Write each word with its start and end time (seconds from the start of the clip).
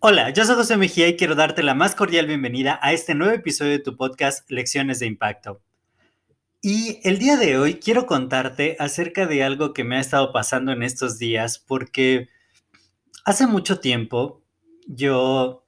Hola, 0.00 0.30
yo 0.30 0.44
soy 0.44 0.54
José 0.54 0.76
Mejía 0.76 1.08
y 1.08 1.16
quiero 1.16 1.34
darte 1.34 1.62
la 1.62 1.74
más 1.74 1.94
cordial 1.94 2.26
bienvenida 2.26 2.78
a 2.82 2.92
este 2.92 3.14
nuevo 3.14 3.34
episodio 3.34 3.72
de 3.72 3.78
tu 3.80 3.96
podcast 3.96 4.48
Lecciones 4.50 5.00
de 5.00 5.06
Impacto. 5.06 5.60
Y 6.62 7.00
el 7.02 7.18
día 7.18 7.36
de 7.36 7.58
hoy 7.58 7.74
quiero 7.74 8.06
contarte 8.06 8.76
acerca 8.78 9.26
de 9.26 9.42
algo 9.42 9.72
que 9.72 9.84
me 9.84 9.96
ha 9.96 10.00
estado 10.00 10.32
pasando 10.32 10.72
en 10.72 10.82
estos 10.82 11.18
días 11.18 11.58
porque 11.58 12.28
hace 13.24 13.46
mucho 13.46 13.80
tiempo 13.80 14.42
yo 14.86 15.66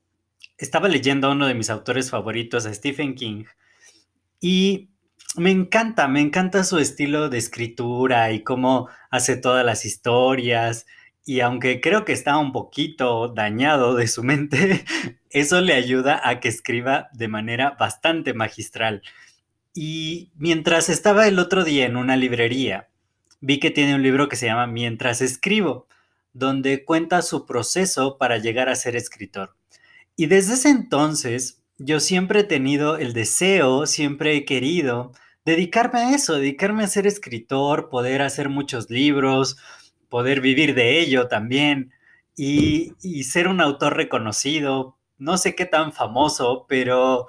estaba 0.59 0.89
leyendo 0.89 1.27
a 1.27 1.33
uno 1.33 1.47
de 1.47 1.55
mis 1.55 1.71
autores 1.71 2.11
favoritos, 2.11 2.67
a 2.67 2.75
Stephen 2.75 3.15
King, 3.15 3.45
y 4.41 4.90
me 5.37 5.51
encanta, 5.51 6.09
me 6.09 6.21
encanta 6.21 6.65
su 6.65 6.79
estilo 6.79 7.29
de 7.29 7.39
escritura 7.39 8.33
y 8.33 8.43
cómo 8.43 8.89
hace 9.11 9.37
todas 9.37 9.65
las 9.65 9.85
historias. 9.85 10.87
Y 11.25 11.41
aunque 11.41 11.81
creo 11.81 12.05
que 12.05 12.13
está 12.13 12.39
un 12.39 12.53
poquito 12.53 13.29
dañado 13.29 13.95
de 13.95 14.09
su 14.09 14.23
mente, 14.25 14.85
eso 15.31 15.61
le 15.61 15.75
ayuda 15.75 16.21
a 16.25 16.41
que 16.41 16.49
escriba 16.49 17.09
de 17.13 17.29
manera 17.29 17.77
bastante 17.79 18.35
magistral. 18.35 19.03
Y 19.75 20.33
mientras 20.37 20.89
estaba 20.89 21.29
el 21.29 21.39
otro 21.39 21.63
día 21.63 21.87
en 21.87 21.97
una 21.97 22.17
librería, 22.17 22.89
vi 23.41 23.61
que 23.61 23.71
tiene 23.71 23.95
un 23.95 24.03
libro 24.03 24.29
que 24.29 24.37
se 24.37 24.47
llama 24.47 24.67
Mientras 24.67 25.21
escribo, 25.21 25.87
donde 26.33 26.85
cuenta 26.85 27.23
su 27.23 27.47
proceso 27.47 28.19
para 28.19 28.39
llegar 28.39 28.69
a 28.69 28.75
ser 28.75 28.97
escritor. 28.97 29.55
Y 30.17 30.27
desde 30.27 30.55
ese 30.55 30.71
entonces 30.71 31.60
yo 31.81 31.99
siempre 31.99 32.41
he 32.41 32.45
tenido 32.45 32.99
el 32.99 33.15
deseo, 33.15 33.87
siempre 33.87 34.37
he 34.37 34.45
querido 34.45 35.13
dedicarme 35.47 36.01
a 36.01 36.15
eso, 36.15 36.35
dedicarme 36.35 36.85
a 36.85 36.89
ser 36.89 37.07
escritor, 37.07 37.89
poder 37.89 38.21
hacer 38.21 38.51
muchos 38.51 38.91
libros, 38.91 39.57
poder 40.11 40.43
vivir 40.43 40.75
de 40.75 41.01
ello 41.01 41.27
también 41.29 41.91
y, 42.37 42.93
ser 43.25 43.49
un 43.49 43.63
autor 43.63 43.97
reconocido, 43.97 44.99
no 45.17 45.39
sé 45.39 45.55
qué 45.55 45.65
tan 45.65 45.93
famoso, 45.93 46.67
pero, 46.69 47.29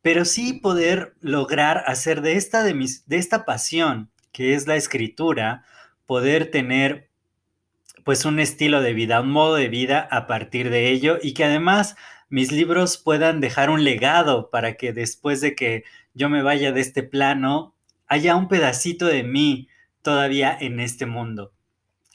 pero 0.00 0.24
sí 0.24 0.54
poder 0.54 1.14
lograr 1.20 1.84
hacer 1.86 2.22
de 2.22 2.36
esta, 2.36 2.62
de, 2.62 2.72
mis, 2.72 3.06
de 3.06 3.18
esta 3.18 3.44
pasión, 3.44 4.10
que 4.32 4.54
es 4.54 4.66
la 4.66 4.76
escritura, 4.76 5.64
poder 6.06 6.50
tener 6.50 7.10
pues 8.02 8.24
un 8.24 8.38
estilo 8.38 8.80
de 8.80 8.94
vida, 8.94 9.20
un 9.20 9.30
modo 9.30 9.54
de 9.56 9.68
vida 9.68 10.08
a 10.10 10.26
partir 10.26 10.70
de 10.70 10.90
ello 10.90 11.18
y 11.22 11.34
que 11.34 11.44
además 11.44 11.96
mis 12.28 12.52
libros 12.52 12.98
puedan 12.98 13.40
dejar 13.40 13.70
un 13.70 13.84
legado 13.84 14.50
para 14.50 14.76
que 14.76 14.92
después 14.92 15.40
de 15.40 15.54
que 15.54 15.84
yo 16.14 16.28
me 16.28 16.42
vaya 16.42 16.72
de 16.72 16.80
este 16.80 17.02
plano, 17.02 17.74
haya 18.06 18.36
un 18.36 18.48
pedacito 18.48 19.06
de 19.06 19.22
mí 19.22 19.68
todavía 20.02 20.56
en 20.58 20.80
este 20.80 21.06
mundo. 21.06 21.52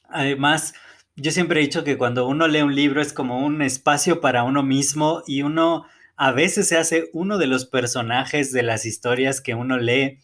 Además, 0.08 0.74
yo 1.16 1.32
siempre 1.32 1.60
he 1.60 1.64
dicho 1.64 1.84
que 1.84 1.98
cuando 1.98 2.28
uno 2.28 2.48
lee 2.48 2.62
un 2.62 2.76
libro 2.76 3.02
es 3.02 3.14
como 3.14 3.46
un 3.46 3.62
espacio 3.62 4.22
para 4.22 4.44
uno 4.44 4.64
mismo 4.64 5.24
y 5.28 5.42
uno 5.42 5.86
a 6.16 6.32
veces 6.32 6.68
se 6.68 6.78
hace 6.78 7.10
uno 7.14 7.38
de 7.38 7.48
los 7.48 7.66
personajes 7.66 8.52
de 8.52 8.64
las 8.64 8.86
historias 8.86 9.42
que 9.42 9.56
uno 9.56 9.78
lee 9.78 10.20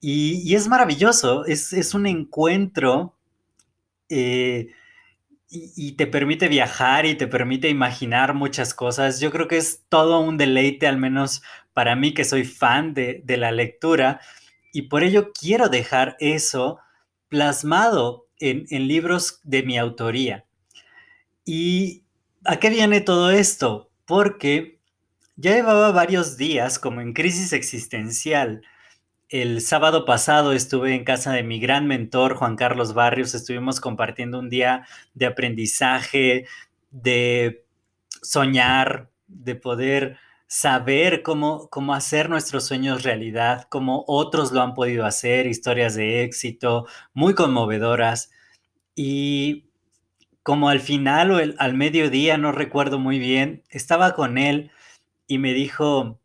y, 0.00 0.54
es 0.54 0.68
maravilloso, 0.68 1.46
es, 1.46 1.94
un 1.94 2.06
encuentro 2.06 3.14
eh, 4.08 4.68
y, 5.48 5.92
te 5.92 6.06
permite 6.06 6.48
viajar 6.48 7.06
y 7.06 7.14
te 7.14 7.26
permite 7.28 7.68
imaginar 7.68 8.34
muchas 8.34 8.74
cosas. 8.74 9.20
Yo 9.20 9.30
creo 9.30 9.48
que 9.48 9.56
es 9.56 9.84
todo 9.88 10.20
un 10.20 10.36
deleite, 10.38 10.86
al 10.86 10.98
menos 10.98 11.42
para 11.72 11.94
mí 11.94 12.14
que 12.14 12.24
soy 12.24 12.44
fan 12.44 12.94
de, 12.94 13.22
la 13.26 13.52
lectura, 13.52 14.20
y 14.72 14.82
por 14.82 15.04
ello 15.04 15.32
quiero 15.32 15.68
dejar 15.68 16.16
eso 16.20 16.78
plasmado 17.28 18.26
en, 18.38 18.66
en 18.70 18.88
libros 18.88 19.40
de 19.44 19.62
mi 19.62 19.78
autoría. 19.78 20.44
¿Y 21.44 22.02
a 22.44 22.56
qué 22.56 22.70
viene 22.70 23.00
todo 23.00 23.30
esto? 23.30 23.90
Porque 24.04 24.80
ya 25.36 25.54
llevaba 25.54 25.92
varios 25.92 26.36
días 26.36 26.78
como 26.78 27.00
en 27.00 27.12
crisis 27.12 27.52
existencial 27.52 28.62
el 29.28 29.60
sábado 29.60 30.04
pasado 30.04 30.52
estuve 30.52 30.94
en 30.94 31.04
casa 31.04 31.32
de 31.32 31.42
mi 31.42 31.58
gran 31.58 31.86
mentor, 31.86 32.36
Juan 32.36 32.56
Carlos 32.56 32.94
Barrios. 32.94 33.34
Estuvimos 33.34 33.80
compartiendo 33.80 34.38
un 34.38 34.48
día 34.48 34.86
de 35.14 35.26
aprendizaje, 35.26 36.46
de 36.90 37.64
soñar, 38.22 39.10
de 39.26 39.56
poder 39.56 40.18
saber 40.46 41.22
cómo, 41.22 41.68
cómo 41.70 41.94
hacer 41.94 42.30
nuestros 42.30 42.66
sueños 42.66 43.02
realidad, 43.02 43.66
cómo 43.68 44.04
otros 44.06 44.52
lo 44.52 44.62
han 44.62 44.74
podido 44.74 45.04
hacer, 45.04 45.46
historias 45.46 45.96
de 45.96 46.22
éxito 46.22 46.86
muy 47.12 47.34
conmovedoras. 47.34 48.30
Y 48.94 49.70
como 50.44 50.68
al 50.68 50.80
final 50.80 51.32
o 51.32 51.38
al 51.58 51.74
mediodía, 51.74 52.38
no 52.38 52.52
recuerdo 52.52 53.00
muy 53.00 53.18
bien, 53.18 53.64
estaba 53.70 54.14
con 54.14 54.38
él 54.38 54.70
y 55.26 55.38
me 55.38 55.52
dijo, 55.52 56.20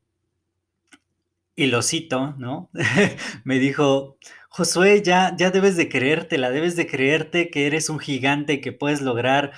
y 1.55 1.67
lo 1.67 1.81
cito, 1.81 2.35
¿no? 2.37 2.69
me 3.43 3.59
dijo, 3.59 4.17
Josué, 4.49 5.01
ya, 5.01 5.35
ya 5.37 5.51
debes 5.51 5.77
de 5.77 5.89
creértela, 5.89 6.51
debes 6.51 6.75
de 6.75 6.87
creerte 6.87 7.49
que 7.49 7.67
eres 7.67 7.89
un 7.89 7.99
gigante, 7.99 8.61
que 8.61 8.71
puedes 8.71 9.01
lograr 9.01 9.53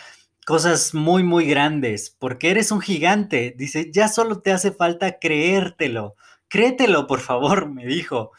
cosas 0.45 0.93
muy, 0.93 1.23
muy 1.23 1.45
grandes, 1.45 2.15
porque 2.19 2.51
eres 2.51 2.71
un 2.71 2.81
gigante. 2.81 3.55
Dice, 3.57 3.89
ya 3.91 4.07
solo 4.07 4.41
te 4.41 4.51
hace 4.51 4.71
falta 4.71 5.19
creértelo. 5.19 6.15
Créetelo, 6.47 7.07
por 7.07 7.21
favor, 7.21 7.69
me 7.73 7.85
dijo. 7.85 8.31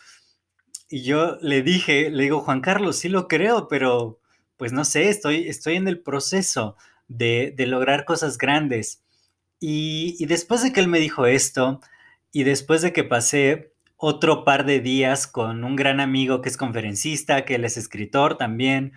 Y 0.89 1.03
yo 1.03 1.39
le 1.41 1.63
dije, 1.63 2.11
le 2.11 2.25
digo, 2.25 2.41
Juan 2.41 2.61
Carlos, 2.61 2.99
sí 2.99 3.09
lo 3.09 3.27
creo, 3.27 3.69
pero 3.69 4.21
pues 4.57 4.73
no 4.73 4.85
sé, 4.85 5.09
estoy, 5.09 5.49
estoy 5.49 5.77
en 5.77 5.89
el 5.89 6.01
proceso 6.01 6.77
de, 7.09 7.55
lograr 7.59 8.05
cosas 8.05 8.39
grandes. 8.39 9.03
Y, 9.59 10.17
y 10.19 10.27
después 10.27 10.63
de 10.63 10.73
que 10.73 10.81
él 10.81 10.89
me 10.89 11.01
dijo 11.01 11.27
esto, 11.27 11.81
y 12.35 12.43
después 12.43 12.83
de 12.83 12.93
que 12.93 13.05
pasé 13.05 13.73
otro 13.97 14.45
par 14.45 14.67
de 14.67 14.81
días 14.81 15.29
con 15.29 15.63
un 15.63 15.77
gran 15.77 16.01
amigo 16.01 16.43
que 16.43 16.49
es 16.49 16.57
conferencista, 16.57 17.45
que 17.45 17.55
él 17.55 17.65
es 17.65 17.77
escritor 17.77 18.37
también, 18.37 18.93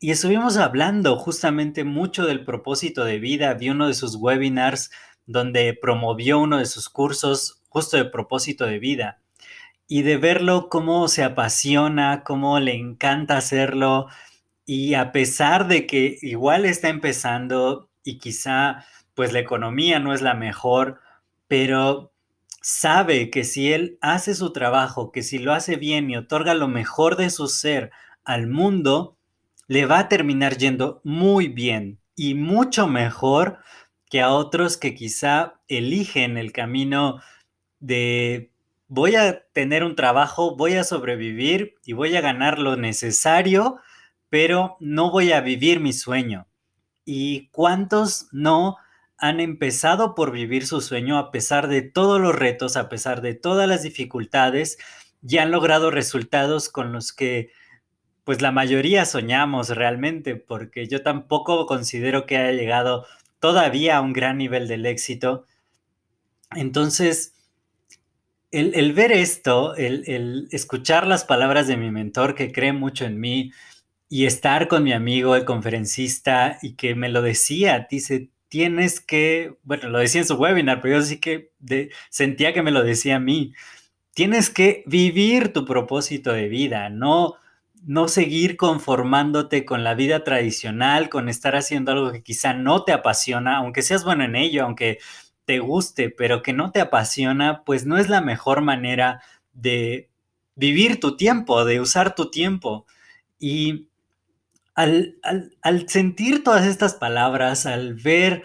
y 0.00 0.10
estuvimos 0.10 0.56
hablando 0.56 1.16
justamente 1.16 1.84
mucho 1.84 2.26
del 2.26 2.44
propósito 2.44 3.04
de 3.04 3.20
vida. 3.20 3.54
Vi 3.54 3.70
uno 3.70 3.86
de 3.86 3.94
sus 3.94 4.16
webinars 4.16 4.90
donde 5.26 5.78
promovió 5.80 6.40
uno 6.40 6.58
de 6.58 6.66
sus 6.66 6.88
cursos 6.88 7.62
justo 7.68 7.96
de 7.96 8.06
propósito 8.06 8.66
de 8.66 8.80
vida. 8.80 9.20
Y 9.86 10.02
de 10.02 10.16
verlo 10.16 10.68
cómo 10.68 11.06
se 11.06 11.22
apasiona, 11.22 12.24
cómo 12.24 12.58
le 12.58 12.74
encanta 12.74 13.36
hacerlo. 13.36 14.08
Y 14.66 14.94
a 14.94 15.12
pesar 15.12 15.68
de 15.68 15.86
que 15.86 16.18
igual 16.22 16.64
está 16.64 16.88
empezando 16.88 17.88
y 18.02 18.18
quizá 18.18 18.84
pues 19.14 19.32
la 19.32 19.38
economía 19.38 20.00
no 20.00 20.12
es 20.12 20.22
la 20.22 20.34
mejor, 20.34 20.98
pero 21.46 22.11
sabe 22.62 23.28
que 23.30 23.44
si 23.44 23.72
él 23.72 23.98
hace 24.00 24.34
su 24.34 24.52
trabajo, 24.52 25.12
que 25.12 25.22
si 25.22 25.38
lo 25.38 25.52
hace 25.52 25.76
bien 25.76 26.08
y 26.08 26.16
otorga 26.16 26.54
lo 26.54 26.68
mejor 26.68 27.16
de 27.16 27.28
su 27.28 27.48
ser 27.48 27.90
al 28.24 28.46
mundo, 28.46 29.18
le 29.66 29.84
va 29.84 29.98
a 29.98 30.08
terminar 30.08 30.56
yendo 30.56 31.00
muy 31.04 31.48
bien 31.48 31.98
y 32.14 32.34
mucho 32.34 32.86
mejor 32.86 33.58
que 34.08 34.20
a 34.20 34.30
otros 34.30 34.76
que 34.76 34.94
quizá 34.94 35.60
eligen 35.68 36.36
el 36.36 36.52
camino 36.52 37.20
de 37.80 38.52
voy 38.86 39.16
a 39.16 39.42
tener 39.52 39.84
un 39.84 39.96
trabajo, 39.96 40.54
voy 40.54 40.74
a 40.74 40.84
sobrevivir 40.84 41.74
y 41.84 41.94
voy 41.94 42.14
a 42.14 42.20
ganar 42.20 42.58
lo 42.58 42.76
necesario, 42.76 43.78
pero 44.28 44.76
no 44.80 45.10
voy 45.10 45.32
a 45.32 45.40
vivir 45.40 45.80
mi 45.80 45.92
sueño. 45.92 46.46
¿Y 47.04 47.48
cuántos 47.48 48.28
no 48.32 48.76
han 49.22 49.38
empezado 49.38 50.16
por 50.16 50.32
vivir 50.32 50.66
su 50.66 50.80
sueño 50.80 51.16
a 51.16 51.30
pesar 51.30 51.68
de 51.68 51.80
todos 51.80 52.20
los 52.20 52.34
retos, 52.34 52.76
a 52.76 52.88
pesar 52.88 53.22
de 53.22 53.34
todas 53.34 53.68
las 53.68 53.84
dificultades, 53.84 54.78
y 55.22 55.38
han 55.38 55.52
logrado 55.52 55.92
resultados 55.92 56.68
con 56.68 56.92
los 56.92 57.12
que 57.12 57.52
pues 58.24 58.42
la 58.42 58.50
mayoría 58.50 59.04
soñamos 59.04 59.68
realmente, 59.68 60.34
porque 60.34 60.88
yo 60.88 61.04
tampoco 61.04 61.66
considero 61.66 62.26
que 62.26 62.36
haya 62.36 62.50
llegado 62.50 63.06
todavía 63.38 63.98
a 63.98 64.00
un 64.00 64.12
gran 64.12 64.38
nivel 64.38 64.66
del 64.66 64.86
éxito. 64.86 65.46
Entonces, 66.56 67.34
el, 68.50 68.92
ver 68.92 69.12
esto, 69.12 69.76
el, 69.76 70.02
el, 70.08 70.48
escuchar 70.50 71.06
las 71.06 71.24
palabras 71.24 71.68
de 71.68 71.76
mi 71.76 71.92
mentor 71.92 72.34
que 72.34 72.50
cree 72.50 72.72
mucho 72.72 73.04
en 73.04 73.20
mí 73.20 73.52
y 74.08 74.26
estar 74.26 74.66
con 74.66 74.82
mi 74.82 74.92
amigo, 74.92 75.36
el 75.36 75.44
conferencista, 75.44 76.58
y 76.60 76.74
que 76.74 76.96
me 76.96 77.08
lo 77.08 77.22
decía, 77.22 77.86
dice, 77.88 78.32
tienes 78.52 79.00
que, 79.00 79.56
bueno, 79.62 79.88
lo 79.88 79.98
decía 79.98 80.20
en 80.20 80.26
su 80.26 80.34
webinar, 80.34 80.82
pero 80.82 80.98
yo 80.98 81.02
sí 81.02 81.18
que 81.18 81.52
sentía 82.10 82.52
que 82.52 82.62
me 82.62 82.70
lo 82.70 82.82
decía 82.82 83.16
a 83.16 83.18
mí, 83.18 83.54
tienes 84.12 84.50
que 84.50 84.84
vivir 84.84 85.54
tu 85.54 85.64
propósito 85.64 86.34
de 86.34 86.50
vida, 86.50 86.90
no, 86.90 87.36
no 87.82 88.08
seguir 88.08 88.58
conformándote 88.58 89.64
con 89.64 89.84
la 89.84 89.94
vida 89.94 90.22
tradicional, 90.22 91.08
con 91.08 91.30
estar 91.30 91.56
haciendo 91.56 91.92
algo 91.92 92.12
que 92.12 92.22
quizá 92.22 92.52
no 92.52 92.84
te 92.84 92.92
apasiona, 92.92 93.56
aunque 93.56 93.80
seas 93.80 94.04
bueno 94.04 94.22
en 94.24 94.36
ello, 94.36 94.64
aunque 94.64 94.98
te 95.46 95.58
guste, 95.60 96.10
pero 96.10 96.42
que 96.42 96.52
no 96.52 96.72
te 96.72 96.82
apasiona, 96.82 97.62
pues 97.64 97.86
no 97.86 97.96
es 97.96 98.10
la 98.10 98.20
mejor 98.20 98.60
manera 98.60 99.22
de 99.54 100.10
vivir 100.56 101.00
tu 101.00 101.16
tiempo, 101.16 101.64
de 101.64 101.80
usar 101.80 102.14
tu 102.14 102.30
tiempo. 102.30 102.84
Y 103.38 103.88
al, 104.74 105.88
sentir 105.88 106.42
todas 106.42 106.66
estas 106.66 106.94
palabras, 106.94 107.66
al 107.66 107.94
ver 107.94 108.44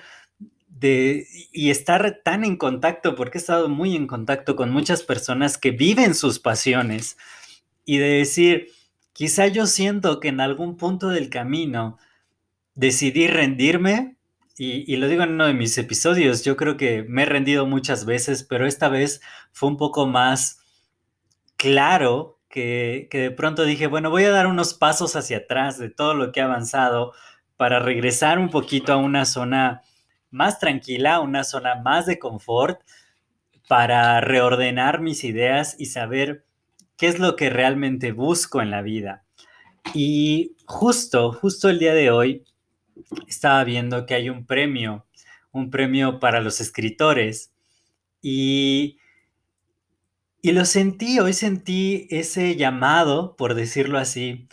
de, 0.68 1.26
y 1.52 1.70
estar 1.70 2.22
tan 2.24 2.44
en 2.44 2.58
contacto, 2.58 3.16
porque 3.16 3.38
he 3.38 3.42
estado 3.42 3.70
muy 3.70 3.96
en 3.96 4.08
contacto 4.08 4.56
con 4.56 4.72
muchas 4.72 5.04
personas 5.04 5.58
que 5.58 5.72
viven 5.72 6.14
sus 6.14 6.40
pasiones, 6.40 7.18
y 7.86 7.98
de 7.98 8.10
decir, 8.10 8.68
quizá 9.14 9.48
yo 9.48 9.66
siento 9.66 10.20
que 10.20 10.28
en 10.28 10.42
algún 10.42 10.78
punto 10.78 11.10
del 11.10 11.30
camino 11.30 11.98
decidí 12.76 13.28
rendirme, 13.28 14.18
y, 14.60 14.92
y, 14.92 14.98
lo 14.98 15.08
digo 15.08 15.22
en 15.22 15.34
uno 15.34 15.46
de 15.46 15.54
mis 15.54 15.78
episodios, 15.78 16.44
yo 16.44 16.58
creo 16.58 16.78
que 16.78 17.06
me 17.08 17.24
he 17.24 17.26
rendido 17.26 17.68
muchas 17.68 18.06
veces, 18.06 18.44
pero 18.44 18.66
esta 18.66 18.90
vez 18.90 19.22
fue 19.52 19.70
un 19.70 19.78
poco 19.78 20.08
más 20.08 20.60
claro 21.58 22.37
que, 22.50 23.08
de 23.12 23.32
pronto 23.32 23.66
dije, 23.66 23.88
bueno, 23.88 24.10
voy 24.10 24.24
a 24.24 24.32
dar 24.32 24.48
unos 24.48 24.74
pasos 24.74 25.16
hacia 25.16 25.38
atrás 25.38 25.78
de 25.78 25.90
todo 25.90 26.14
lo 26.14 26.32
que 26.32 26.42
ha 26.42 26.46
avanzado 26.46 27.14
para 27.58 27.80
regresar 27.80 28.40
un 28.40 28.50
poquito 28.50 28.94
a 28.94 28.98
una 28.98 29.26
zona 29.26 29.82
más 30.30 30.60
tranquila, 30.60 31.20
una 31.20 31.44
zona 31.44 31.76
más 31.76 32.06
de 32.06 32.20
confort, 32.20 32.82
para 33.68 34.22
reordenar 34.22 35.02
mis 35.02 35.24
ideas 35.24 35.76
y 35.78 35.88
saber 35.88 36.46
qué 36.96 37.08
es 37.08 37.20
lo 37.20 37.36
que 37.36 37.50
realmente 37.50 38.12
busco 38.12 38.62
en 38.62 38.72
la 38.72 38.82
vida. 38.82 39.26
Y 39.94 40.56
justo, 40.66 41.32
justo 41.32 41.70
el 41.70 41.80
día 41.80 41.94
de 41.94 42.12
hoy 42.12 42.44
estaba 43.28 43.64
viendo 43.64 44.06
que 44.06 44.16
hay 44.16 44.30
un 44.30 44.46
premio, 44.46 45.06
un 45.52 45.70
premio 45.70 46.20
para 46.20 46.42
los 46.42 46.62
escritores 46.62 47.54
y 48.22 49.00
y 50.42 50.52
lo 50.52 50.66
sentí, 50.66 51.20
hoy 51.20 51.34
sentí 51.34 52.08
ese 52.10 52.56
llamado, 52.56 53.36
por 53.36 53.54
decirlo 53.56 54.00
así, 54.00 54.48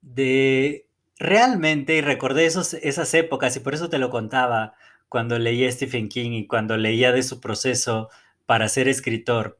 de 0.00 0.88
realmente, 1.18 1.96
y 1.96 2.00
recordé 2.00 2.46
esos, 2.46 2.74
esas 2.74 3.12
épocas, 3.14 3.56
y 3.56 3.60
por 3.60 3.74
eso 3.74 3.88
te 3.88 3.98
lo 3.98 4.10
contaba, 4.10 4.74
cuando 5.08 5.38
leía 5.38 5.70
Stephen 5.70 6.08
King 6.08 6.32
y 6.32 6.46
cuando 6.46 6.76
leía 6.76 7.12
de 7.12 7.22
su 7.22 7.40
proceso 7.40 8.08
para 8.44 8.68
ser 8.68 8.88
escritor, 8.88 9.58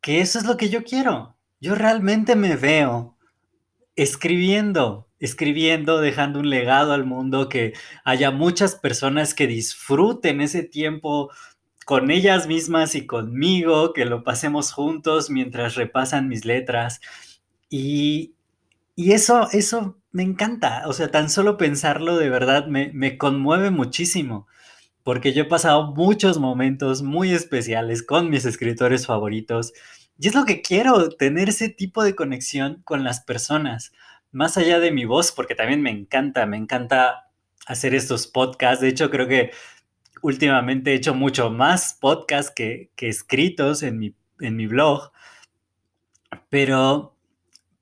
que 0.00 0.20
eso 0.20 0.38
es 0.38 0.44
lo 0.44 0.56
que 0.56 0.68
yo 0.68 0.84
quiero. 0.84 1.36
Yo 1.60 1.74
realmente 1.74 2.36
me 2.36 2.56
veo 2.56 3.16
escribiendo, 3.96 5.08
escribiendo, 5.20 6.00
dejando 6.00 6.40
un 6.40 6.50
legado 6.50 6.92
al 6.92 7.04
mundo, 7.04 7.48
que 7.48 7.72
haya 8.04 8.30
muchas 8.30 8.74
personas 8.74 9.34
que 9.34 9.46
disfruten 9.46 10.40
ese 10.40 10.64
tiempo 10.64 11.30
con 11.84 12.10
ellas 12.10 12.46
mismas 12.46 12.94
y 12.94 13.06
conmigo, 13.06 13.92
que 13.92 14.04
lo 14.04 14.24
pasemos 14.24 14.72
juntos 14.72 15.30
mientras 15.30 15.74
repasan 15.74 16.28
mis 16.28 16.44
letras. 16.44 17.00
Y, 17.68 18.34
eso, 18.96 19.48
eso 19.52 19.98
me 20.12 20.22
encanta. 20.22 20.84
O 20.86 20.92
sea, 20.92 21.10
tan 21.10 21.30
solo 21.30 21.56
pensarlo 21.56 22.16
de 22.16 22.30
verdad 22.30 22.66
me, 22.66 22.92
me 22.92 23.18
conmueve 23.18 23.70
muchísimo, 23.70 24.46
porque 25.02 25.32
yo 25.32 25.42
he 25.42 25.46
pasado 25.46 25.92
muchos 25.94 26.38
momentos 26.38 27.02
muy 27.02 27.32
especiales 27.32 28.02
con 28.02 28.30
mis 28.30 28.44
escritores 28.44 29.06
favoritos. 29.06 29.72
Y 30.18 30.28
es 30.28 30.34
lo 30.34 30.44
que 30.44 30.62
quiero, 30.62 31.10
tener 31.10 31.48
ese 31.48 31.68
tipo 31.68 32.04
de 32.04 32.14
conexión 32.14 32.82
con 32.84 33.02
las 33.02 33.20
personas, 33.20 33.92
más 34.30 34.56
allá 34.56 34.78
de 34.78 34.92
mi 34.92 35.04
voz, 35.04 35.32
porque 35.32 35.54
también 35.54 35.82
me 35.82 35.90
encanta, 35.90 36.46
me 36.46 36.56
encanta 36.56 37.28
hacer 37.66 37.94
estos 37.94 38.26
podcasts. 38.26 38.80
De 38.80 38.88
hecho, 38.88 39.10
creo 39.10 39.26
que 39.28 39.50
últimamente 40.22 40.92
he 40.92 40.94
hecho 40.94 41.14
mucho 41.14 41.50
más 41.50 41.98
podcasts 42.00 42.52
que, 42.54 42.90
escritos 42.96 43.82
en 43.82 43.98
mi, 43.98 44.14
en 44.40 44.56
mi 44.56 44.66
blog, 44.66 45.12
pero, 46.48 47.16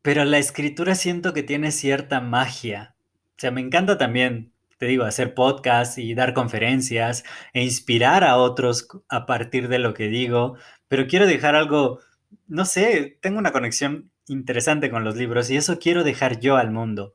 pero 0.02 0.24
la 0.24 0.38
escritura 0.38 0.94
siento 0.94 1.32
que 1.32 1.42
tiene 1.42 1.70
cierta 1.70 2.20
magia. 2.20 2.96
O 3.32 3.40
sea, 3.40 3.50
me 3.50 3.60
encanta 3.60 3.98
también, 3.98 4.52
te 4.78 4.86
digo, 4.86 5.04
hacer 5.04 5.34
podcasts 5.34 5.98
y 5.98 6.14
dar 6.14 6.34
conferencias 6.34 7.24
e 7.52 7.62
inspirar 7.62 8.24
a 8.24 8.36
otros 8.36 8.88
a 9.08 9.26
partir 9.26 9.68
de 9.68 9.78
lo 9.78 9.94
que 9.94 10.08
digo, 10.08 10.56
pero 10.88 11.06
quiero 11.06 11.26
dejar 11.26 11.54
algo, 11.54 12.00
no 12.48 12.64
sé, 12.64 13.18
tengo 13.20 13.38
una 13.38 13.52
conexión 13.52 14.10
interesante 14.26 14.90
con 14.90 15.04
los 15.04 15.16
libros 15.16 15.50
y 15.50 15.56
eso 15.56 15.78
quiero 15.78 16.04
dejar 16.04 16.40
yo 16.40 16.56
al 16.56 16.70
mundo. 16.70 17.14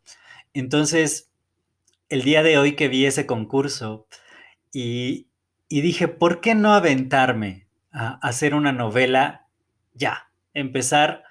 Entonces, 0.54 1.32
el 2.10 2.22
día 2.22 2.44
de 2.44 2.58
hoy 2.58 2.76
que 2.76 2.88
vi 2.88 3.06
ese 3.06 3.26
concurso, 3.26 4.08
y, 4.78 5.30
dije, 5.70 6.10
¿por 6.10 6.42
qué 6.42 6.54
no 6.54 6.74
aventarme 6.74 7.68
a 7.92 8.20
hacer 8.28 8.54
una 8.54 8.74
novela 8.74 9.48
ya? 9.94 10.30
Empezar 10.54 11.24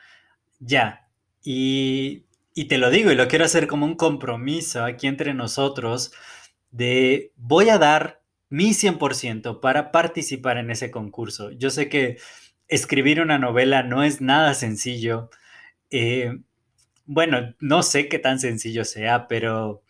ya. 0.61 1.09
Y, 1.43 2.25
te 2.69 2.79
lo 2.79 2.89
digo, 2.89 3.11
y 3.13 3.17
lo 3.17 3.29
quiero 3.29 3.45
hacer 3.45 3.67
como 3.67 3.85
un 3.85 3.97
compromiso 3.97 4.83
aquí 4.83 5.07
entre 5.09 5.35
nosotros, 5.35 6.13
de 6.71 7.33
voy 7.37 7.69
a 7.69 7.77
dar 7.77 8.23
mi 8.49 8.71
100% 8.71 9.61
para 9.61 9.93
participar 9.93 10.57
en 10.57 10.71
ese 10.71 10.91
concurso. 10.91 11.51
Yo 11.51 11.69
sé 11.69 11.91
que 11.91 12.17
escribir 12.67 13.21
una 13.21 13.39
novela 13.39 13.83
no 13.83 14.05
es 14.05 14.23
nada 14.23 14.55
sencillo. 14.55 15.29
Eh, 15.91 16.39
bueno, 17.05 17.55
no 17.61 17.83
sé 17.83 18.09
qué 18.09 18.19
tan 18.19 18.41
sencillo 18.41 18.87
sea, 18.87 19.29
pero 19.29 19.83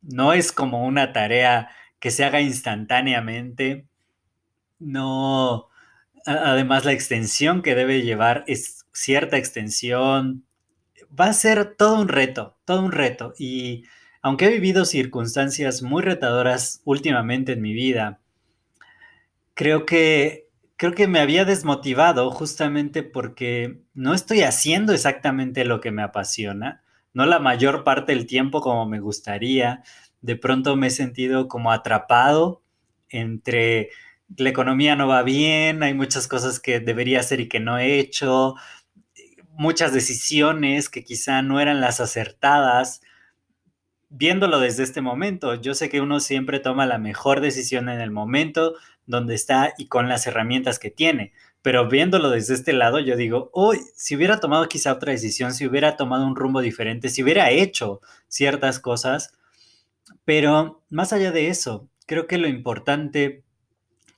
no 0.00 0.32
es 0.32 0.50
como 0.50 0.84
una 0.84 1.12
tarea 1.12 1.68
que 2.02 2.10
se 2.10 2.24
haga 2.24 2.40
instantáneamente. 2.40 3.86
No, 4.80 5.68
además 6.26 6.84
la 6.84 6.90
extensión 6.90 7.62
que 7.62 7.76
debe 7.76 8.02
llevar 8.02 8.42
es 8.48 8.86
cierta 8.92 9.36
extensión. 9.36 10.44
Va 11.18 11.26
a 11.26 11.32
ser 11.32 11.76
todo 11.76 12.00
un 12.00 12.08
reto, 12.08 12.58
todo 12.64 12.84
un 12.84 12.90
reto. 12.90 13.34
Y 13.38 13.84
aunque 14.20 14.46
he 14.46 14.50
vivido 14.50 14.84
circunstancias 14.84 15.82
muy 15.82 16.02
retadoras 16.02 16.82
últimamente 16.84 17.52
en 17.52 17.62
mi 17.62 17.72
vida, 17.72 18.18
creo 19.54 19.86
que 19.86 20.48
creo 20.76 20.94
que 20.94 21.06
me 21.06 21.20
había 21.20 21.44
desmotivado 21.44 22.32
justamente 22.32 23.04
porque 23.04 23.80
no 23.94 24.12
estoy 24.12 24.42
haciendo 24.42 24.92
exactamente 24.92 25.64
lo 25.64 25.80
que 25.80 25.92
me 25.92 26.02
apasiona, 26.02 26.82
no 27.14 27.26
la 27.26 27.38
mayor 27.38 27.84
parte 27.84 28.10
del 28.10 28.26
tiempo 28.26 28.60
como 28.60 28.86
me 28.86 28.98
gustaría 28.98 29.84
de 30.22 30.36
pronto 30.36 30.76
me 30.76 30.86
he 30.86 30.90
sentido 30.90 31.48
como 31.48 31.72
atrapado 31.72 32.62
entre 33.10 33.90
la 34.36 34.48
economía 34.48 34.96
no 34.96 35.08
va 35.08 35.22
bien, 35.22 35.82
hay 35.82 35.94
muchas 35.94 36.26
cosas 36.26 36.60
que 36.60 36.80
debería 36.80 37.20
hacer 37.20 37.40
y 37.40 37.48
que 37.48 37.60
no 37.60 37.78
he 37.78 37.98
hecho, 37.98 38.54
muchas 39.50 39.92
decisiones 39.92 40.88
que 40.88 41.04
quizá 41.04 41.42
no 41.42 41.60
eran 41.60 41.80
las 41.80 42.00
acertadas. 42.00 43.02
Viéndolo 44.08 44.60
desde 44.60 44.82
este 44.82 45.00
momento, 45.00 45.54
yo 45.54 45.74
sé 45.74 45.88
que 45.88 46.00
uno 46.00 46.20
siempre 46.20 46.60
toma 46.60 46.86
la 46.86 46.98
mejor 46.98 47.40
decisión 47.40 47.88
en 47.88 48.00
el 48.00 48.10
momento 48.10 48.74
donde 49.06 49.34
está 49.34 49.74
y 49.78 49.88
con 49.88 50.08
las 50.08 50.26
herramientas 50.26 50.78
que 50.78 50.90
tiene, 50.90 51.32
pero 51.60 51.88
viéndolo 51.88 52.30
desde 52.30 52.54
este 52.54 52.72
lado, 52.72 53.00
yo 53.00 53.16
digo, 53.16 53.50
hoy, 53.52 53.78
si 53.96 54.16
hubiera 54.16 54.40
tomado 54.40 54.68
quizá 54.68 54.92
otra 54.92 55.12
decisión, 55.12 55.52
si 55.54 55.66
hubiera 55.66 55.96
tomado 55.96 56.26
un 56.26 56.36
rumbo 56.36 56.60
diferente, 56.60 57.08
si 57.08 57.22
hubiera 57.22 57.50
hecho 57.50 58.00
ciertas 58.28 58.80
cosas, 58.80 59.32
pero 60.24 60.84
más 60.90 61.12
allá 61.12 61.32
de 61.32 61.48
eso, 61.48 61.88
creo 62.06 62.26
que 62.26 62.38
lo 62.38 62.48
importante 62.48 63.44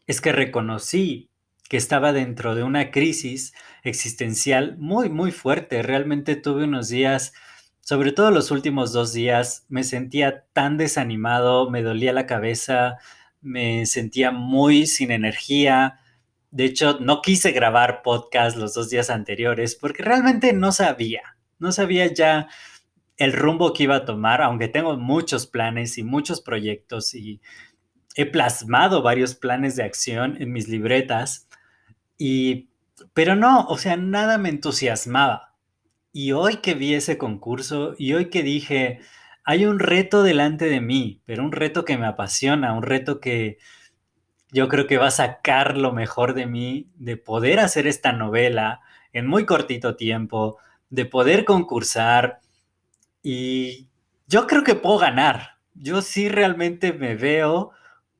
es 0.06 0.20
que 0.20 0.32
reconocí 0.32 1.30
que 1.68 1.76
estaba 1.76 2.12
dentro 2.12 2.54
de 2.54 2.62
una 2.62 2.90
crisis 2.90 3.54
existencial 3.82 4.76
muy, 4.78 5.08
muy 5.08 5.32
fuerte. 5.32 5.82
Realmente 5.82 6.36
tuve 6.36 6.64
unos 6.64 6.88
días, 6.88 7.32
sobre 7.80 8.12
todo 8.12 8.30
los 8.30 8.50
últimos 8.50 8.92
dos 8.92 9.12
días, 9.12 9.64
me 9.68 9.82
sentía 9.82 10.44
tan 10.52 10.76
desanimado, 10.76 11.70
me 11.70 11.82
dolía 11.82 12.12
la 12.12 12.26
cabeza, 12.26 12.98
me 13.40 13.86
sentía 13.86 14.30
muy 14.30 14.86
sin 14.86 15.10
energía. 15.10 16.00
De 16.50 16.66
hecho, 16.66 16.98
no 17.00 17.22
quise 17.22 17.52
grabar 17.52 18.02
podcast 18.02 18.56
los 18.56 18.74
dos 18.74 18.90
días 18.90 19.10
anteriores 19.10 19.74
porque 19.74 20.02
realmente 20.02 20.52
no 20.52 20.70
sabía, 20.70 21.36
no 21.58 21.72
sabía 21.72 22.12
ya 22.12 22.48
el 23.16 23.32
rumbo 23.32 23.72
que 23.72 23.84
iba 23.84 23.96
a 23.96 24.04
tomar, 24.04 24.42
aunque 24.42 24.68
tengo 24.68 24.96
muchos 24.96 25.46
planes 25.46 25.98
y 25.98 26.02
muchos 26.02 26.40
proyectos 26.40 27.14
y 27.14 27.40
he 28.16 28.26
plasmado 28.26 29.02
varios 29.02 29.34
planes 29.34 29.76
de 29.76 29.84
acción 29.84 30.36
en 30.40 30.52
mis 30.52 30.68
libretas, 30.68 31.48
y, 32.16 32.68
pero 33.12 33.34
no, 33.34 33.66
o 33.66 33.76
sea, 33.76 33.96
nada 33.96 34.38
me 34.38 34.48
entusiasmaba. 34.48 35.54
Y 36.12 36.32
hoy 36.32 36.58
que 36.58 36.74
vi 36.74 36.94
ese 36.94 37.18
concurso 37.18 37.94
y 37.98 38.14
hoy 38.14 38.30
que 38.30 38.44
dije, 38.44 39.00
hay 39.44 39.66
un 39.66 39.80
reto 39.80 40.22
delante 40.22 40.66
de 40.66 40.80
mí, 40.80 41.22
pero 41.26 41.42
un 41.42 41.50
reto 41.50 41.84
que 41.84 41.98
me 41.98 42.06
apasiona, 42.06 42.72
un 42.72 42.84
reto 42.84 43.20
que 43.20 43.58
yo 44.52 44.68
creo 44.68 44.86
que 44.86 44.98
va 44.98 45.08
a 45.08 45.10
sacar 45.10 45.76
lo 45.76 45.92
mejor 45.92 46.34
de 46.34 46.46
mí, 46.46 46.88
de 46.94 47.16
poder 47.16 47.58
hacer 47.58 47.88
esta 47.88 48.12
novela 48.12 48.80
en 49.12 49.26
muy 49.26 49.44
cortito 49.44 49.96
tiempo, 49.96 50.58
de 50.90 51.04
poder 51.04 51.44
concursar 51.44 52.40
y 53.24 53.88
yo 54.28 54.46
creo 54.46 54.62
que 54.62 54.76
puedo 54.76 54.98
ganar. 54.98 55.58
Yo 55.74 56.02
sí 56.02 56.28
realmente 56.28 56.92
me 56.92 57.16
veo 57.16 57.72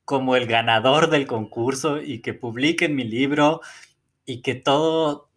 como 0.05 0.35
el 0.35 0.47
ganador 0.47 1.11
del 1.11 1.27
concurso 1.27 2.01
y 2.03 2.21
que 2.21 2.35
publiquen 2.35 2.97
mi 2.97 3.05
libro 3.05 3.61
y 4.25 4.43
que 4.43 4.55
todo, 4.55 5.31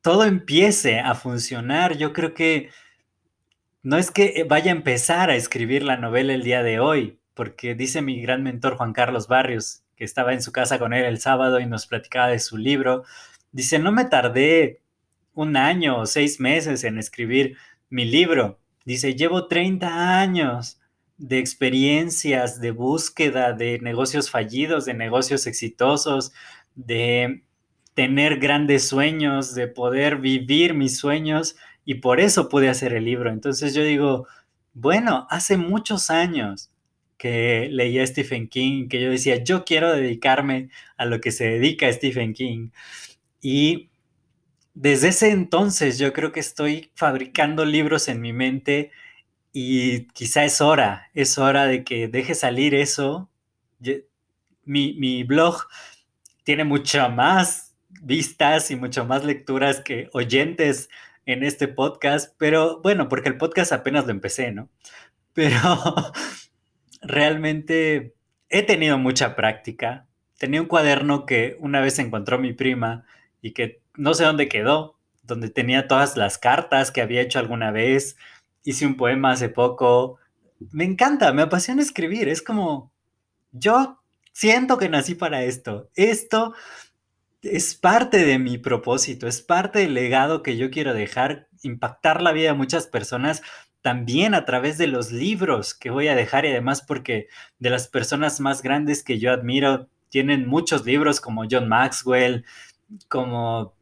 todo 0.00 0.24
empiece 0.24 1.00
a 1.00 1.14
funcionar. 1.14 1.98
Yo 1.98 2.12
creo 2.12 2.34
que 2.34 2.70
no 3.82 3.98
es 3.98 4.10
que 4.12 4.46
vaya 4.48 4.72
a 4.72 4.76
empezar 4.76 5.28
a 5.28 5.36
escribir 5.36 5.82
la 5.82 5.96
novela 5.96 6.32
el 6.32 6.44
día 6.44 6.62
de 6.62 6.78
hoy, 6.78 7.18
porque 7.34 7.74
dice 7.74 8.00
mi 8.00 8.22
gran 8.22 8.44
mentor 8.44 8.76
Juan 8.76 8.92
Carlos 8.92 9.26
Barrios, 9.26 9.82
que 9.96 10.04
estaba 10.04 10.32
en 10.32 10.42
su 10.42 10.52
casa 10.52 10.78
con 10.78 10.92
él 10.92 11.04
el 11.04 11.20
sábado 11.20 11.58
y 11.60 11.66
nos 11.66 11.86
platicaba 11.86 12.28
de 12.28 12.38
su 12.38 12.56
libro, 12.56 13.04
dice, 13.50 13.78
no 13.80 13.90
me 13.90 14.04
tardé 14.04 14.82
un 15.34 15.56
año 15.56 15.98
o 15.98 16.06
seis 16.06 16.38
meses 16.40 16.84
en 16.84 16.98
escribir 16.98 17.56
mi 17.90 18.04
libro. 18.04 18.60
Dice, 18.84 19.14
llevo 19.14 19.46
30 19.46 20.20
años 20.20 20.80
de 21.16 21.38
experiencias, 21.38 22.60
de 22.60 22.70
búsqueda 22.70 23.52
de 23.52 23.78
negocios 23.78 24.30
fallidos, 24.30 24.84
de 24.84 24.94
negocios 24.94 25.46
exitosos, 25.46 26.32
de 26.74 27.42
tener 27.94 28.38
grandes 28.38 28.88
sueños, 28.88 29.54
de 29.54 29.68
poder 29.68 30.16
vivir 30.18 30.74
mis 30.74 30.98
sueños 30.98 31.56
y 31.84 31.96
por 31.96 32.20
eso 32.20 32.48
pude 32.48 32.68
hacer 32.68 32.92
el 32.92 33.04
libro. 33.04 33.30
Entonces 33.30 33.74
yo 33.74 33.84
digo, 33.84 34.26
bueno, 34.72 35.26
hace 35.30 35.56
muchos 35.56 36.10
años 36.10 36.70
que 37.16 37.68
leía 37.70 38.06
Stephen 38.06 38.48
King, 38.48 38.88
que 38.88 39.00
yo 39.00 39.10
decía, 39.10 39.42
yo 39.42 39.64
quiero 39.64 39.92
dedicarme 39.92 40.68
a 40.96 41.06
lo 41.06 41.20
que 41.20 41.30
se 41.30 41.44
dedica 41.44 41.90
Stephen 41.92 42.34
King. 42.34 42.70
Y 43.40 43.90
desde 44.74 45.08
ese 45.08 45.30
entonces 45.30 45.98
yo 45.98 46.12
creo 46.12 46.32
que 46.32 46.40
estoy 46.40 46.90
fabricando 46.94 47.64
libros 47.64 48.08
en 48.08 48.20
mi 48.20 48.32
mente 48.32 48.90
y 49.52 50.08
quizá 50.08 50.44
es 50.44 50.60
hora, 50.60 51.10
es 51.14 51.38
hora 51.38 51.66
de 51.66 51.84
que 51.84 52.08
deje 52.08 52.34
salir 52.34 52.74
eso. 52.74 53.30
Mi, 54.64 54.94
mi 54.94 55.22
blog 55.22 55.66
tiene 56.42 56.64
mucho 56.64 57.08
más 57.08 57.74
vistas 58.02 58.70
y 58.70 58.76
mucho 58.76 59.04
más 59.04 59.24
lecturas 59.24 59.80
que 59.80 60.10
oyentes 60.12 60.88
en 61.26 61.44
este 61.44 61.68
podcast, 61.68 62.34
pero 62.38 62.80
bueno, 62.82 63.08
porque 63.08 63.28
el 63.28 63.38
podcast 63.38 63.72
apenas 63.72 64.04
lo 64.04 64.10
empecé, 64.10 64.52
¿no? 64.52 64.68
Pero 65.34 65.58
realmente 67.02 68.14
he 68.48 68.62
tenido 68.62 68.98
mucha 68.98 69.34
práctica. 69.34 70.06
Tenía 70.38 70.60
un 70.60 70.68
cuaderno 70.68 71.26
que 71.26 71.56
una 71.60 71.80
vez 71.80 71.98
encontró 71.98 72.38
mi 72.38 72.52
prima 72.52 73.04
y 73.40 73.52
que 73.52 73.83
no 73.96 74.14
sé 74.14 74.24
dónde 74.24 74.48
quedó, 74.48 74.98
donde 75.22 75.50
tenía 75.50 75.88
todas 75.88 76.16
las 76.16 76.38
cartas 76.38 76.90
que 76.90 77.02
había 77.02 77.22
hecho 77.22 77.38
alguna 77.38 77.70
vez. 77.70 78.16
Hice 78.64 78.86
un 78.86 78.96
poema 78.96 79.32
hace 79.32 79.48
poco. 79.48 80.18
Me 80.72 80.84
encanta, 80.84 81.32
me 81.32 81.42
apasiona 81.42 81.82
escribir. 81.82 82.28
Es 82.28 82.42
como, 82.42 82.92
yo 83.52 84.00
siento 84.32 84.78
que 84.78 84.88
nací 84.88 85.14
para 85.14 85.44
esto. 85.44 85.90
Esto 85.94 86.54
es 87.42 87.74
parte 87.74 88.24
de 88.24 88.38
mi 88.38 88.58
propósito, 88.58 89.26
es 89.26 89.42
parte 89.42 89.80
del 89.80 89.94
legado 89.94 90.42
que 90.42 90.56
yo 90.56 90.70
quiero 90.70 90.94
dejar, 90.94 91.48
impactar 91.62 92.22
la 92.22 92.32
vida 92.32 92.52
de 92.52 92.58
muchas 92.58 92.86
personas 92.86 93.42
también 93.82 94.34
a 94.34 94.46
través 94.46 94.78
de 94.78 94.86
los 94.86 95.12
libros 95.12 95.74
que 95.74 95.90
voy 95.90 96.08
a 96.08 96.14
dejar 96.14 96.46
y 96.46 96.48
además 96.48 96.80
porque 96.80 97.28
de 97.58 97.68
las 97.68 97.86
personas 97.86 98.40
más 98.40 98.62
grandes 98.62 99.02
que 99.02 99.18
yo 99.18 99.30
admiro 99.30 99.88
tienen 100.08 100.48
muchos 100.48 100.86
libros 100.86 101.20
como 101.20 101.44
John 101.50 101.68
Maxwell, 101.68 102.46
como 103.08 103.74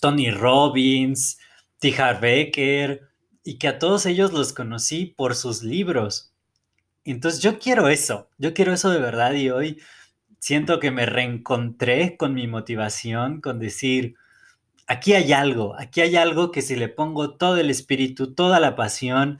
Tony 0.00 0.30
Robbins, 0.30 1.38
T. 1.78 1.94
Becker, 2.20 3.08
y 3.44 3.58
que 3.58 3.68
a 3.68 3.78
todos 3.78 4.06
ellos 4.06 4.32
los 4.32 4.52
conocí 4.52 5.06
por 5.06 5.34
sus 5.34 5.62
libros. 5.62 6.32
Entonces 7.04 7.42
yo 7.42 7.58
quiero 7.58 7.88
eso, 7.88 8.30
yo 8.38 8.54
quiero 8.54 8.72
eso 8.72 8.90
de 8.90 8.98
verdad 8.98 9.34
y 9.34 9.50
hoy 9.50 9.80
siento 10.38 10.80
que 10.80 10.90
me 10.90 11.06
reencontré 11.06 12.16
con 12.16 12.34
mi 12.34 12.46
motivación, 12.46 13.40
con 13.42 13.58
decir, 13.58 14.14
aquí 14.86 15.12
hay 15.12 15.32
algo, 15.32 15.78
aquí 15.78 16.00
hay 16.00 16.16
algo 16.16 16.50
que 16.50 16.62
si 16.62 16.76
le 16.76 16.88
pongo 16.88 17.36
todo 17.36 17.58
el 17.58 17.70
espíritu, 17.70 18.34
toda 18.34 18.60
la 18.60 18.76
pasión, 18.76 19.38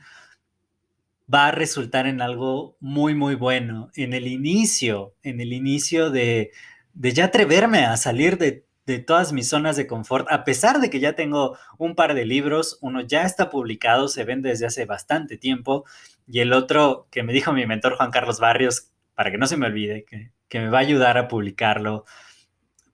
va 1.31 1.47
a 1.47 1.51
resultar 1.51 2.05
en 2.05 2.21
algo 2.21 2.77
muy, 2.79 3.15
muy 3.15 3.35
bueno. 3.35 3.89
En 3.95 4.13
el 4.13 4.27
inicio, 4.27 5.15
en 5.23 5.41
el 5.41 5.53
inicio 5.53 6.11
de, 6.11 6.51
de 6.93 7.13
ya 7.13 7.25
atreverme 7.25 7.85
a 7.85 7.97
salir 7.97 8.37
de, 8.37 8.64
de, 8.85 8.99
todas 8.99 9.33
mis 9.33 9.49
zonas 9.49 9.75
de 9.75 9.87
confort, 9.87 10.27
a 10.29 10.43
pesar 10.43 10.79
de 10.79 10.89
que 10.89 10.99
ya 10.99 11.13
tengo 11.13 11.57
un 11.77 11.95
par 11.95 12.13
de 12.13 12.25
libros, 12.25 12.77
uno 12.81 13.01
ya 13.01 13.23
está 13.23 13.49
publicado, 13.49 14.07
se 14.07 14.23
vende 14.23 14.49
desde 14.49 14.65
hace 14.65 14.85
bastante 14.85 15.37
tiempo, 15.37 15.85
y 16.27 16.39
el 16.39 16.53
otro 16.53 17.07
que 17.11 17.23
me 17.23 17.33
dijo 17.33 17.53
mi 17.53 17.65
mentor 17.65 17.97
Juan 17.97 18.11
Carlos 18.11 18.39
Barrios, 18.39 18.91
para 19.15 19.31
que 19.31 19.37
no 19.37 19.47
se 19.47 19.57
me 19.57 19.67
olvide, 19.67 20.05
que, 20.05 20.31
que 20.47 20.59
me 20.59 20.69
va 20.69 20.79
a 20.79 20.81
ayudar 20.81 21.17
a 21.17 21.27
publicarlo, 21.27 22.05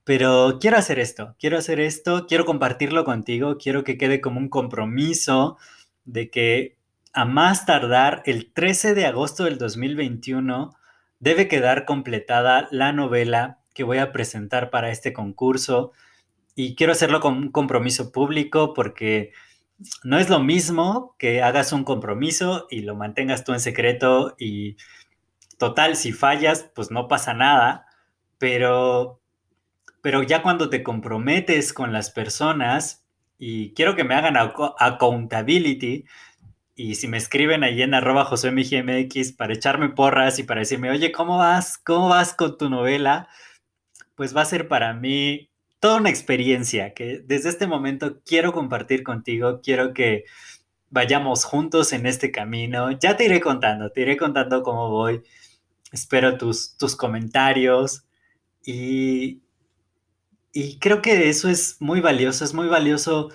pero 0.04 0.58
quiero 0.60 0.78
hacer 0.78 0.98
esto, 0.98 1.36
quiero 1.38 1.58
hacer 1.58 1.78
esto, 1.78 2.26
quiero 2.26 2.44
compartirlo 2.44 3.04
contigo, 3.04 3.56
quiero 3.58 3.84
que 3.84 3.96
quede 3.96 4.20
como 4.20 4.40
un 4.40 4.48
compromiso 4.48 5.58
de 6.04 6.30
que 6.30 6.76
a 7.12 7.24
más 7.24 7.66
tardar 7.66 8.22
el 8.26 8.52
13 8.52 8.94
de 8.94 9.06
agosto 9.06 9.44
del 9.44 9.58
2021 9.58 10.74
debe 11.20 11.46
quedar 11.46 11.84
completada 11.84 12.68
la 12.72 12.92
novela 12.92 13.61
que 13.74 13.84
voy 13.84 13.98
a 13.98 14.12
presentar 14.12 14.70
para 14.70 14.90
este 14.90 15.12
concurso 15.12 15.92
y 16.54 16.74
quiero 16.74 16.92
hacerlo 16.92 17.20
con 17.20 17.36
un 17.36 17.50
compromiso 17.50 18.12
público 18.12 18.74
porque 18.74 19.32
no 20.04 20.18
es 20.18 20.28
lo 20.28 20.40
mismo 20.40 21.16
que 21.18 21.42
hagas 21.42 21.72
un 21.72 21.84
compromiso 21.84 22.66
y 22.70 22.82
lo 22.82 22.94
mantengas 22.94 23.44
tú 23.44 23.52
en 23.52 23.60
secreto 23.60 24.34
y 24.38 24.76
total, 25.58 25.96
si 25.96 26.12
fallas, 26.12 26.70
pues 26.74 26.90
no 26.90 27.08
pasa 27.08 27.34
nada, 27.34 27.86
pero 28.38 29.22
pero 30.02 30.22
ya 30.24 30.42
cuando 30.42 30.68
te 30.68 30.82
comprometes 30.82 31.72
con 31.72 31.92
las 31.92 32.10
personas, 32.10 33.06
y 33.38 33.72
quiero 33.72 33.96
que 33.96 34.04
me 34.04 34.14
hagan 34.14 34.36
accountability, 34.36 36.04
y 36.74 36.94
si 36.96 37.08
me 37.08 37.18
escriben 37.18 37.62
ahí 37.64 37.82
en 37.82 37.94
arroba 37.94 38.28
para 39.38 39.52
echarme 39.54 39.88
porras 39.90 40.38
y 40.38 40.42
para 40.42 40.60
decirme, 40.60 40.90
oye, 40.90 41.12
¿cómo 41.12 41.38
vas? 41.38 41.78
¿Cómo 41.78 42.08
vas 42.08 42.34
con 42.34 42.58
tu 42.58 42.68
novela? 42.68 43.28
Pues 44.14 44.36
va 44.36 44.42
a 44.42 44.46
ser 44.46 44.68
para 44.68 44.94
mí 44.94 45.50
toda 45.80 45.96
una 45.96 46.10
experiencia 46.10 46.94
que 46.94 47.22
desde 47.24 47.48
este 47.48 47.66
momento 47.66 48.20
quiero 48.24 48.52
compartir 48.52 49.02
contigo, 49.02 49.60
quiero 49.62 49.92
que 49.92 50.24
vayamos 50.90 51.44
juntos 51.44 51.92
en 51.92 52.06
este 52.06 52.30
camino. 52.30 52.92
Ya 52.92 53.16
te 53.16 53.24
iré 53.24 53.40
contando, 53.40 53.90
te 53.90 54.02
iré 54.02 54.16
contando 54.16 54.62
cómo 54.62 54.90
voy. 54.90 55.22
Espero 55.90 56.38
tus, 56.38 56.76
tus 56.76 56.94
comentarios 56.94 58.04
y, 58.64 59.42
y 60.52 60.78
creo 60.78 61.02
que 61.02 61.28
eso 61.28 61.48
es 61.48 61.76
muy 61.80 62.00
valioso, 62.00 62.44
es 62.44 62.54
muy 62.54 62.68
valioso 62.68 63.30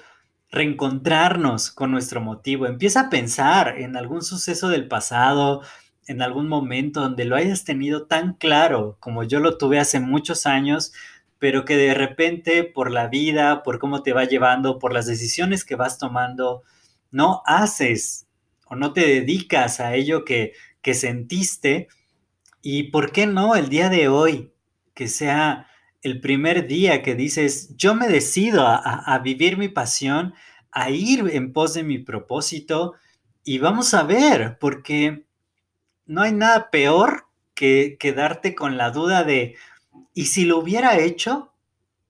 reencontrarnos 0.49 1.71
con 1.71 1.91
nuestro 1.91 2.21
motivo. 2.21 2.65
Empieza 2.65 3.01
a 3.01 3.09
pensar 3.09 3.79
en 3.79 3.97
algún 3.97 4.21
suceso 4.21 4.69
del 4.69 4.87
pasado, 4.87 5.61
en 6.07 6.21
algún 6.21 6.47
momento 6.47 7.01
donde 7.01 7.25
lo 7.25 7.35
hayas 7.35 7.63
tenido 7.63 8.07
tan 8.07 8.33
claro 8.33 8.97
como 8.99 9.23
yo 9.23 9.39
lo 9.39 9.57
tuve 9.57 9.79
hace 9.79 9.99
muchos 9.99 10.45
años, 10.45 10.93
pero 11.39 11.65
que 11.65 11.77
de 11.77 11.93
repente 11.93 12.63
por 12.63 12.91
la 12.91 13.07
vida, 13.07 13.63
por 13.63 13.79
cómo 13.79 14.03
te 14.03 14.13
va 14.13 14.25
llevando, 14.25 14.79
por 14.79 14.93
las 14.93 15.05
decisiones 15.05 15.63
que 15.63 15.75
vas 15.75 15.97
tomando, 15.97 16.63
no 17.11 17.43
haces 17.45 18.27
o 18.65 18.75
no 18.75 18.93
te 18.93 19.01
dedicas 19.01 19.79
a 19.79 19.95
ello 19.95 20.25
que, 20.25 20.53
que 20.81 20.93
sentiste. 20.93 21.87
¿Y 22.61 22.83
por 22.83 23.11
qué 23.11 23.27
no 23.27 23.55
el 23.55 23.69
día 23.69 23.89
de 23.89 24.07
hoy 24.07 24.51
que 24.93 25.07
sea 25.07 25.67
el 26.01 26.21
primer 26.21 26.67
día 26.67 27.03
que 27.03 27.15
dices, 27.15 27.75
yo 27.75 27.93
me 27.93 28.07
decido 28.07 28.65
a, 28.65 29.19
vivir 29.23 29.57
mi 29.57 29.67
pasión, 29.67 30.33
a 30.71 30.89
ir 30.89 31.29
en 31.33 31.53
pos 31.53 31.73
de 31.73 31.83
mi 31.83 31.99
propósito 31.99 32.93
y 33.43 33.59
vamos 33.59 33.93
a 33.93 34.03
ver, 34.03 34.57
porque 34.59 35.26
no 36.07 36.21
hay 36.21 36.31
nada 36.31 36.69
peor 36.71 37.27
que 37.53 37.97
quedarte 37.99 38.55
con 38.55 38.77
la 38.77 38.91
duda 38.91 39.23
de, 39.23 39.55
¿y 40.13 40.25
si 40.25 40.45
lo 40.45 40.59
hubiera 40.59 40.97
hecho? 40.99 41.53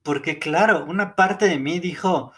Porque 0.04 0.40
claro, 0.40 0.86
una 0.86 1.16
parte 1.16 1.48
de 1.48 1.60
mí 1.60 1.80
dijo, 1.80 2.32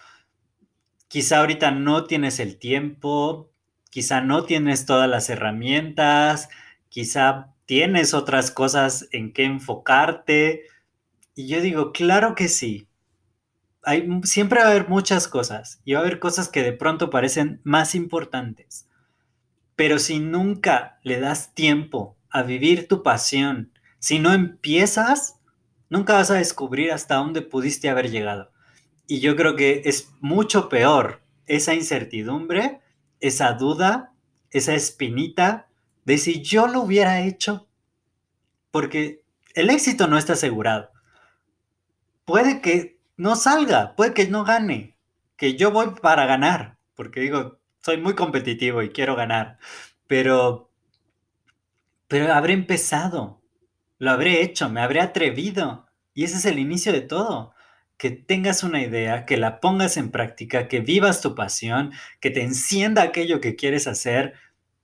quizá 1.07 1.39
ahorita 1.39 1.71
no 1.71 2.05
tienes 2.05 2.39
el 2.39 2.57
tiempo, 2.57 3.51
quizá 3.91 4.21
no 4.21 4.45
tienes 4.45 4.85
todas 4.85 5.09
las 5.09 5.29
herramientas, 5.29 6.49
quizá 6.89 7.53
tienes 7.65 8.13
otras 8.13 8.51
cosas 8.51 9.07
en 9.11 9.33
que 9.33 9.43
enfocarte, 9.45 10.63
y 11.39 11.47
yo 11.47 11.61
digo, 11.61 11.93
claro 11.93 12.35
que 12.35 12.49
sí. 12.49 12.89
hay, 13.83 14.09
siempre 14.23 14.59
va 14.59 14.67
a 14.67 14.71
haber 14.71 14.89
muchas 14.89 15.29
cosas 15.29 15.79
y 15.85 15.93
va 15.93 15.99
a 15.99 16.01
haber 16.01 16.19
cosas 16.19 16.49
que 16.49 16.63
de 16.63 16.73
pronto 16.73 17.09
parecen 17.09 17.61
más 17.63 17.95
importantes. 17.95 18.88
Pero 19.79 19.97
si 19.97 20.19
nunca 20.19 20.99
le 21.03 21.21
das 21.21 21.53
tiempo 21.53 22.17
a 22.29 22.43
vivir 22.43 22.89
tu 22.89 23.01
pasión, 23.01 23.71
si 23.97 24.19
no 24.19 24.33
empiezas, 24.33 25.39
nunca 25.87 26.15
vas 26.15 26.29
a 26.31 26.35
descubrir 26.35 26.91
hasta 26.91 27.15
dónde 27.15 27.41
pudiste 27.41 27.89
haber 27.89 28.11
llegado. 28.11 28.51
Y 29.07 29.21
yo 29.21 29.37
creo 29.37 29.55
que 29.55 29.83
es 29.85 30.11
mucho 30.19 30.67
peor 30.67 31.21
esa 31.45 31.75
incertidumbre, 31.75 32.81
esa 33.21 33.53
duda, 33.53 34.11
esa 34.51 34.73
espinita 34.73 35.69
de 36.03 36.17
si 36.17 36.41
yo 36.41 36.67
lo 36.67 36.81
hubiera 36.81 37.21
hecho. 37.21 37.69
Porque 38.71 39.23
el 39.55 39.69
éxito 39.69 40.07
no 40.09 40.17
está 40.17 40.33
asegurado. 40.33 40.91
Puede 42.25 42.59
que 42.59 42.99
no 43.15 43.37
salga, 43.37 43.95
puede 43.95 44.13
que 44.13 44.27
no 44.27 44.43
gane, 44.43 44.97
que 45.37 45.55
yo 45.55 45.71
voy 45.71 45.91
para 46.01 46.25
ganar, 46.25 46.77
porque 46.95 47.21
digo, 47.21 47.58
soy 47.81 47.97
muy 47.97 48.15
competitivo 48.15 48.81
y 48.81 48.89
quiero 48.89 49.15
ganar, 49.15 49.57
pero, 50.07 50.71
pero 52.07 52.33
habré 52.33 52.53
empezado, 52.53 53.41
lo 53.97 54.11
habré 54.11 54.41
hecho, 54.41 54.69
me 54.69 54.81
habré 54.81 55.01
atrevido, 55.01 55.89
y 56.13 56.23
ese 56.23 56.37
es 56.37 56.45
el 56.45 56.59
inicio 56.59 56.91
de 56.91 57.01
todo. 57.01 57.53
Que 57.97 58.11
tengas 58.11 58.63
una 58.63 58.81
idea, 58.81 59.25
que 59.25 59.37
la 59.37 59.59
pongas 59.59 59.97
en 59.97 60.11
práctica, 60.11 60.67
que 60.67 60.79
vivas 60.79 61.21
tu 61.21 61.35
pasión, 61.35 61.91
que 62.21 62.29
te 62.29 62.41
encienda 62.41 63.03
aquello 63.03 63.41
que 63.41 63.55
quieres 63.55 63.87
hacer 63.87 64.33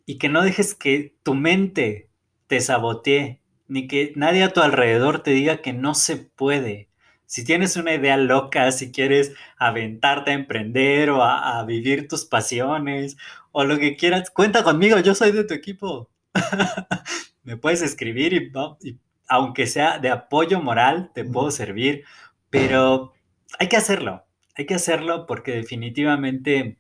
y 0.06 0.18
que 0.18 0.30
no 0.30 0.42
dejes 0.42 0.76
que 0.76 1.16
tu 1.24 1.34
mente 1.34 2.10
te 2.48 2.60
sabotee, 2.62 3.42
ni 3.68 3.88
que 3.88 4.14
nadie 4.16 4.44
a 4.44 4.54
tu 4.54 4.62
alrededor 4.62 5.24
te 5.24 5.32
diga 5.32 5.62
que 5.62 5.74
no 5.74 5.96
se 5.96 6.18
puede. 6.18 6.90
Si 7.28 7.44
tienes 7.44 7.76
una 7.78 7.94
idea 7.94 8.18
loca, 8.18 8.72
si 8.72 8.92
quieres 8.92 9.34
aventarte 9.58 10.32
a 10.32 10.36
emprender 10.36 11.10
o 11.10 11.24
a, 11.24 11.64
vivir 11.66 12.08
tus 12.08 12.26
pasiones 12.26 13.18
o 13.52 13.64
lo 13.64 13.80
que 13.80 13.96
quieras, 13.96 14.30
cuenta 14.30 14.64
conmigo, 14.64 15.00
yo 15.00 15.16
soy 15.16 15.32
de 15.32 15.44
tu 15.44 15.54
equipo. 15.54 16.10
Me 17.44 17.58
puedes 17.58 17.82
escribir 17.82 18.34
y, 18.34 18.52
y, 18.88 19.00
aunque 19.28 19.68
sea 19.68 20.00
de 20.00 20.10
apoyo 20.10 20.62
moral, 20.62 21.12
te 21.14 21.24
puedo 21.24 21.52
servir, 21.52 22.04
pero 22.50 23.14
hay 23.60 23.68
que 23.68 23.78
hacerlo, 23.78 24.26
hay 24.56 24.66
que 24.66 24.76
hacerlo 24.76 25.26
porque 25.26 25.52
definitivamente 25.52 26.78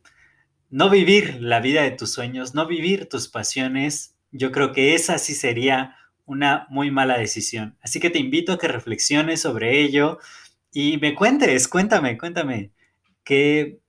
no 0.69 0.89
vivir 0.89 1.41
la 1.41 1.59
vida 1.59 1.83
de 1.83 1.91
tus 1.91 2.11
sueños, 2.11 2.53
no 2.53 2.67
vivir 2.67 3.07
tus 3.07 3.27
pasiones, 3.27 4.15
yo 4.31 4.51
creo 4.51 4.73
que 4.73 4.93
esa 4.93 5.17
sí 5.17 5.33
sería 5.33 5.95
una 6.25 6.67
muy 6.69 6.91
mala 6.91 7.17
decisión. 7.17 7.77
Así 7.81 7.99
que 7.99 8.09
te 8.09 8.19
invito 8.19 8.53
a 8.53 8.57
que 8.57 8.67
reflexiones 8.67 9.41
sobre 9.41 9.81
ello 9.81 10.19
y 10.71 10.97
me 10.97 11.15
cuentes, 11.15 11.67
cuéntame, 11.67 12.17
cuéntame, 12.17 12.71
¿qué, 13.23 13.79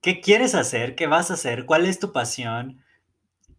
qué 0.00 0.20
quieres 0.20 0.54
hacer? 0.54 0.94
¿Qué 0.94 1.06
vas 1.06 1.30
a 1.30 1.34
hacer? 1.34 1.66
¿Cuál 1.66 1.86
es 1.86 1.98
tu 1.98 2.12
pasión? 2.12 2.82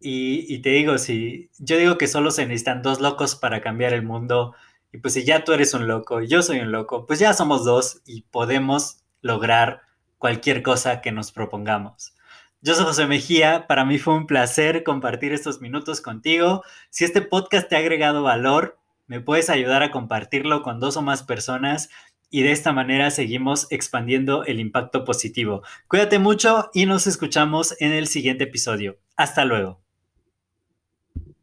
Y, 0.00 0.60
te 0.62 0.70
digo, 0.70 0.98
si 0.98 1.50
yo 1.58 1.76
digo 1.76 1.98
que 1.98 2.06
solo 2.06 2.30
se 2.30 2.46
necesitan 2.46 2.82
dos 2.82 3.00
locos 3.00 3.34
para 3.34 3.60
cambiar 3.60 3.92
el 3.92 4.02
mundo, 4.02 4.54
y 4.92 4.98
pues 4.98 5.14
si 5.14 5.24
ya 5.24 5.44
tú 5.44 5.52
eres 5.52 5.74
un 5.74 5.88
loco 5.88 6.22
y 6.22 6.28
yo 6.28 6.40
soy 6.42 6.60
un 6.60 6.72
loco, 6.72 7.04
pues 7.06 7.18
ya 7.18 7.34
somos 7.34 7.64
dos 7.64 8.00
y 8.06 8.22
podemos 8.22 9.04
lograr 9.22 9.82
cualquier 10.18 10.62
cosa 10.62 11.00
que 11.00 11.12
nos 11.12 11.32
propongamos. 11.32 12.14
Yo 12.60 12.74
soy 12.74 12.86
José 12.86 13.06
Mejía, 13.06 13.68
para 13.68 13.84
mí 13.84 13.98
fue 13.98 14.14
un 14.14 14.26
placer 14.26 14.82
compartir 14.82 15.32
estos 15.32 15.60
minutos 15.60 16.00
contigo. 16.00 16.64
Si 16.90 17.04
este 17.04 17.22
podcast 17.22 17.68
te 17.68 17.76
ha 17.76 17.78
agregado 17.78 18.24
valor, 18.24 18.80
me 19.06 19.20
puedes 19.20 19.48
ayudar 19.48 19.84
a 19.84 19.92
compartirlo 19.92 20.62
con 20.62 20.80
dos 20.80 20.96
o 20.96 21.02
más 21.02 21.22
personas 21.22 21.88
y 22.30 22.42
de 22.42 22.50
esta 22.50 22.72
manera 22.72 23.12
seguimos 23.12 23.68
expandiendo 23.70 24.44
el 24.44 24.58
impacto 24.58 25.04
positivo. 25.04 25.62
Cuídate 25.86 26.18
mucho 26.18 26.68
y 26.74 26.86
nos 26.86 27.06
escuchamos 27.06 27.76
en 27.78 27.92
el 27.92 28.08
siguiente 28.08 28.44
episodio. 28.44 28.98
Hasta 29.16 29.44
luego. 29.44 29.87